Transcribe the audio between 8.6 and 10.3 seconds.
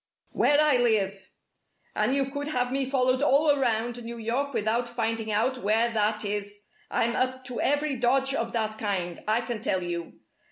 kind, I can tell you!